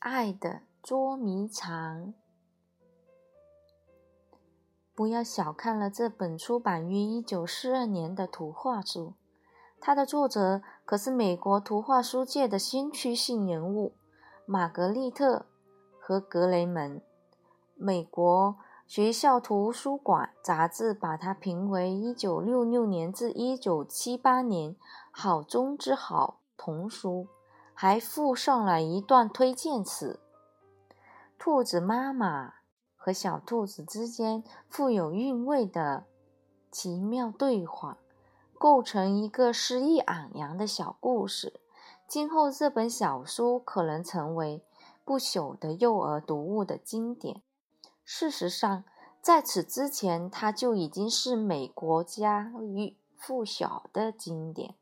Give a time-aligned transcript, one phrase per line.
[0.00, 2.14] 爱的捉迷藏。
[4.94, 9.12] 不要小看了这本出版于一九四二年的图画书，
[9.78, 13.92] 它的作者可是美国图画书界的先驱性人物
[14.46, 15.36] 玛格丽特·
[16.00, 17.02] 和格雷门。
[17.74, 24.74] 美国学校图书馆杂志把它评为一九六六年至一九七八年
[25.10, 27.26] 好中之好童书，
[27.82, 30.20] 还附上了一段推荐词
[31.40, 32.56] ：“兔子妈妈。”
[32.94, 36.04] 和小兔子之间富有韵味的
[36.70, 37.96] 奇妙对话，
[38.58, 41.58] 构成一个诗意昂扬的小故事。
[42.06, 44.62] 今后这本小书可能成为
[45.02, 47.40] 不朽的幼儿读物的经典。
[48.04, 48.84] 事实上，
[49.22, 54.74] 在此之前，它就已经是美国家喻户晓的经典。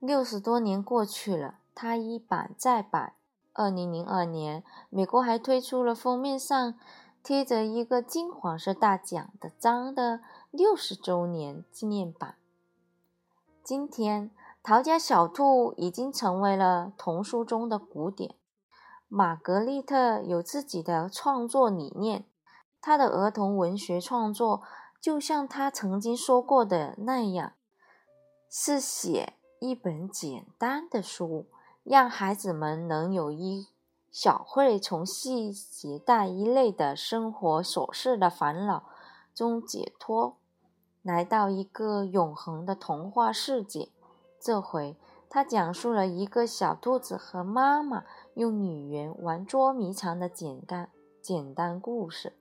[0.00, 3.12] 六十多年过去了，它一版再版。
[3.52, 6.74] 二零零二年，美国还推出了封面上
[7.22, 12.36] 贴着一个金黄色大奖的章的六十周年纪念版。
[13.62, 14.30] 今天，
[14.62, 18.34] 陶家小兔已经成为了童书中的古典。
[19.06, 22.24] 玛格丽特有自己的创作理念，
[22.80, 24.62] 她的儿童文学创作
[24.98, 27.52] 就像她曾经说过的那样，
[28.48, 31.46] 是写一本简单的书。
[31.82, 33.66] 让孩子们能有一
[34.10, 38.84] 小会从系鞋带一类的生活琐事的烦恼
[39.34, 40.36] 中解脱，
[41.02, 43.88] 来到一个永恒的童话世界。
[44.38, 44.94] 这回，
[45.30, 50.90] 他讲述了一个小兔子和妈妈用女人玩捉迷藏的简单
[51.22, 52.34] 简单故事。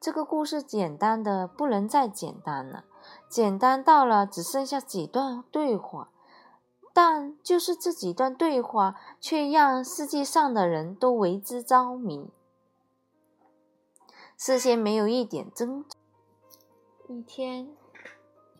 [0.00, 2.84] 这个故事简单的不能再简单了，
[3.28, 6.08] 简单到了只剩下几段对话。
[6.92, 12.30] 但就是这几段对话，却让世界上的人都为之着迷。
[14.36, 15.96] 事先没有一点征兆。
[17.08, 17.74] 一天，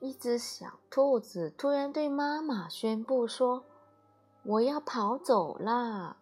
[0.00, 3.65] 一只小兔子突然对妈妈宣布说
[4.44, 6.16] ：“我要跑走啦。”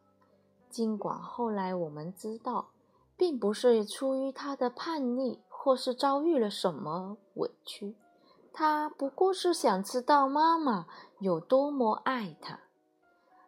[0.71, 2.69] 尽管后来我们知道，
[3.17, 7.95] 并不是出于它的叛逆，或是遭遇了什么委屈。
[8.53, 10.87] 他不过是想知道妈妈
[11.21, 12.61] 有多么爱他，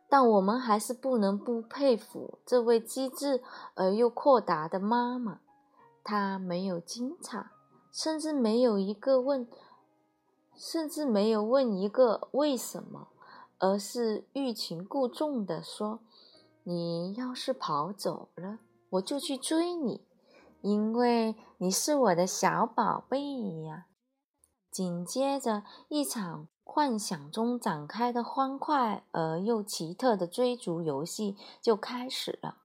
[0.08, 3.42] 但我们还是不能不佩服这位机智
[3.74, 5.40] 而又阔达的妈妈。
[6.04, 7.46] 她没有惊诧，
[7.90, 9.48] 甚至没有一个问，
[10.54, 13.08] 甚至没有问一个为什么，
[13.58, 16.00] 而是欲擒故纵地说
[16.64, 18.58] ：“你要是跑走了，
[18.90, 20.04] 我就去追你，
[20.60, 23.18] 因为你是我的小宝贝
[23.62, 23.86] 呀。”
[24.70, 32.56] 紧接着，一场幻想中展开的欢快而又奇特的追逐游戏就开始了。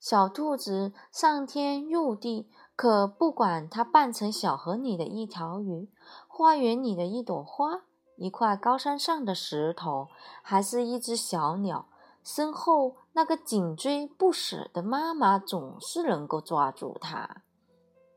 [0.00, 5.90] 小兔子上天入地，可不管它扮成小河里的一条鱼，
[6.26, 7.82] 花园里的一朵花，
[8.16, 10.08] 一块高山上的石头，
[10.40, 11.84] 还是一只小鸟，
[12.24, 17.42] 身后那个紧追不舍的妈妈总是能够抓住它。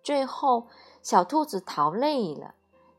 [0.01, 0.67] 最后，
[1.01, 2.55] 小兔子逃累了。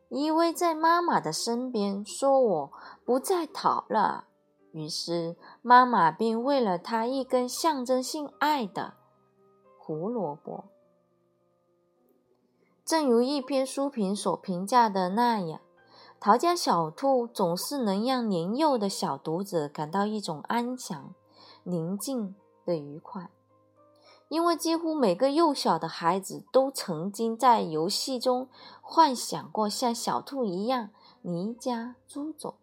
[0.08, 2.72] 依偎在妈妈的身边，说：“我
[3.04, 4.28] 不再逃了。”
[4.72, 8.94] 于是妈妈便喂了他一根象征性爱的
[9.78, 10.64] 胡萝卜。
[12.84, 15.60] 正如一篇书评所评价的那样，
[16.20, 21.14] 逃家小兔总是能让年幼的小读者感到一种安详、
[21.64, 23.30] 宁静的愉快。
[24.28, 28.48] 因为几乎每个幼小的孩子都曾经在游戏中
[28.82, 30.90] 幻想过像小兔一样
[31.22, 32.58] 离家出走，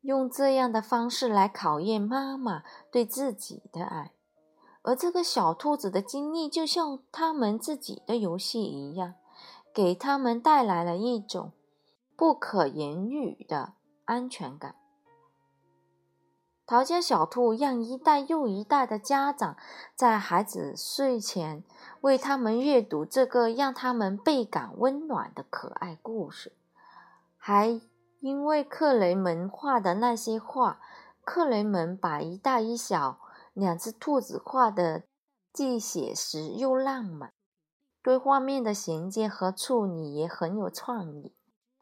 [0.00, 4.12] 用这样的方式来考验妈妈对自己的爱。
[4.82, 9.14] 而这个小兔子的经历就像他们自己的游戏一样，
[9.72, 11.52] 给他们带来了一种
[12.16, 13.74] 不可言喻的
[14.04, 14.76] 安全感。
[16.66, 19.56] 陶家小兔让一代又一代的家长
[19.94, 21.62] 在孩子睡前
[22.00, 26.52] 为他们阅读这个让他们倍感温暖的可爱故事，
[27.36, 27.80] 还
[28.20, 30.80] 因为克雷门画的那些画，
[31.22, 33.18] 克雷门把一大一小
[33.52, 35.02] 两只兔子画的
[35.52, 37.34] 既写实又浪漫，
[38.02, 41.34] 对画面的衔接和处理也很有创意。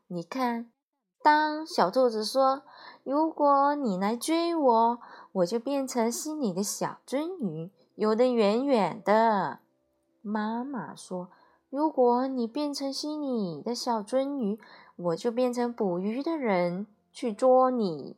[0.09, 0.73] 你看。
[1.23, 2.63] 当小兔子说
[3.05, 4.99] ：“如果你来追我，
[5.33, 9.61] 我就变成心里的小鳟鱼，游得远远的。”
[10.21, 11.31] 妈妈说
[11.71, 14.59] ：“如果你变成心里的小鳟鱼，
[14.97, 18.17] 我就变成捕鱼的人去捉你。”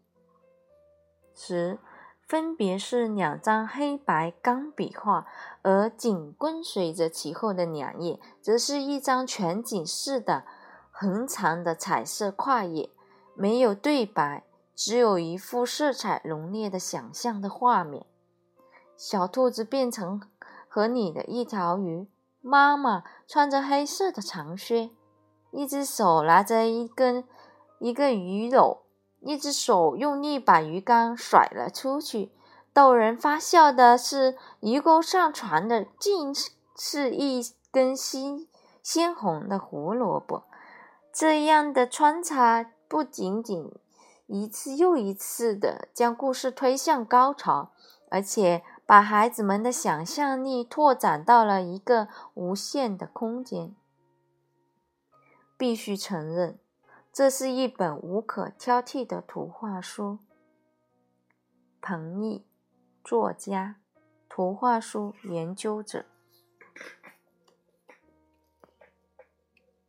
[1.35, 1.79] 时，
[2.27, 5.27] 分别是两张黑白钢笔画，
[5.63, 10.45] 而紧跟随着其后的两页，则是一张全景式的
[10.91, 12.91] 横长的彩色跨页，
[13.35, 14.45] 没有对白，
[14.75, 18.07] 只有一幅色彩浓烈的想象的画面。
[18.97, 20.21] 小兔子变成
[20.69, 22.07] 河里的一条鱼，
[22.41, 24.91] 妈妈穿着黑色的长靴，
[25.51, 27.25] 一只手拿着一根
[27.81, 28.79] 一个鱼篓，
[29.21, 32.33] 一只手用力把鱼竿甩了出去。
[32.73, 36.35] 逗人发笑的是，鱼钩上传的竟
[36.77, 38.47] 是一根鲜
[38.83, 40.45] 鲜红的胡萝卜。
[41.13, 43.73] 这样的穿插不仅仅
[44.27, 47.73] 一次又一次的将故事推向高潮，
[48.11, 48.63] 而且。
[48.87, 53.75] 把孩子们的想象力拓展到了一个无限的空间。
[55.57, 56.59] 必须承认，
[57.11, 60.19] 这是一本无可挑剔的图画书。
[61.81, 62.45] 彭毅，
[63.03, 63.77] 作家，
[64.29, 66.05] 图画书研究者。